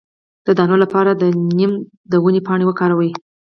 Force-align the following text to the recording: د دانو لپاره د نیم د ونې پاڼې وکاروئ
د 0.45 0.47
دانو 0.57 0.75
لپاره 0.83 1.11
د 1.21 1.23
نیم 1.57 1.71
د 2.11 2.13
ونې 2.23 2.41
پاڼې 2.47 2.65
وکاروئ 2.67 3.11